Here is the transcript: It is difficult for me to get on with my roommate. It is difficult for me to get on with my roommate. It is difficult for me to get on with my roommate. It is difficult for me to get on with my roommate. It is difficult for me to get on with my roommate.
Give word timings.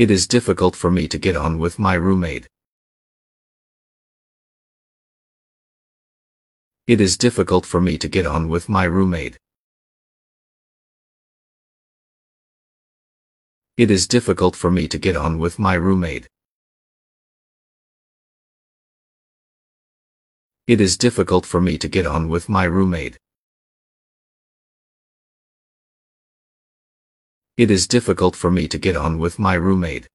It 0.00 0.10
is 0.10 0.26
difficult 0.26 0.76
for 0.76 0.90
me 0.90 1.06
to 1.08 1.18
get 1.18 1.36
on 1.36 1.58
with 1.58 1.78
my 1.78 1.92
roommate. 1.92 2.48
It 6.86 7.02
is 7.02 7.18
difficult 7.18 7.66
for 7.66 7.82
me 7.82 7.98
to 7.98 8.08
get 8.08 8.26
on 8.26 8.48
with 8.48 8.66
my 8.66 8.84
roommate. 8.84 9.36
It 13.76 13.90
is 13.90 14.06
difficult 14.06 14.56
for 14.56 14.70
me 14.70 14.88
to 14.88 14.96
get 14.96 15.16
on 15.18 15.38
with 15.38 15.58
my 15.58 15.74
roommate. 15.74 16.26
It 20.66 20.80
is 20.80 20.96
difficult 20.96 21.44
for 21.44 21.60
me 21.60 21.76
to 21.76 21.88
get 21.88 22.06
on 22.06 22.30
with 22.30 22.48
my 22.48 22.64
roommate. 22.64 23.18
It 27.56 27.70
is 27.70 27.86
difficult 27.86 28.36
for 28.36 28.50
me 28.50 28.68
to 28.68 28.78
get 28.78 28.96
on 28.96 29.18
with 29.18 29.38
my 29.38 29.54
roommate. 29.54 30.08